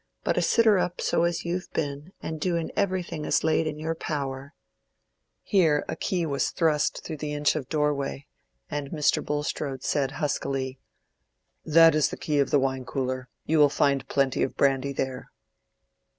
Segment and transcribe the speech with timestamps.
[0.23, 3.93] But a sitter up so as you've been, and doing everything as laid in your
[3.93, 4.55] power—"
[5.43, 8.25] Here a key was thrust through the inch of doorway,
[8.67, 9.23] and Mr.
[9.23, 10.79] Bulstrode said huskily,
[11.63, 13.29] "That is the key of the wine cooler.
[13.45, 15.29] You will find plenty of brandy there."